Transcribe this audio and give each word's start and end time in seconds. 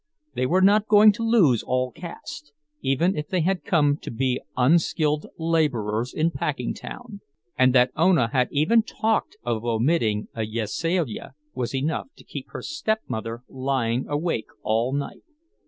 They 0.33 0.47
were 0.47 0.63
not 0.63 0.87
going 0.87 1.11
to 1.11 1.23
lose 1.23 1.61
all 1.61 1.91
caste, 1.91 2.53
even 2.81 3.15
if 3.15 3.27
they 3.27 3.41
had 3.41 3.63
come 3.63 3.97
to 3.97 4.09
be 4.09 4.41
unskilled 4.57 5.27
laborers 5.37 6.11
in 6.11 6.31
Packingtown; 6.31 7.21
and 7.55 7.75
that 7.75 7.91
Ona 7.95 8.29
had 8.29 8.47
even 8.49 8.81
talked 8.81 9.37
of 9.43 9.63
omitting 9.63 10.27
a 10.35 10.39
veselija 10.41 11.33
was 11.53 11.75
enough 11.75 12.07
to 12.17 12.23
keep 12.23 12.49
her 12.49 12.63
stepmother 12.63 13.43
lying 13.47 14.07
awake 14.07 14.47
all 14.63 14.91
night. 14.91 15.21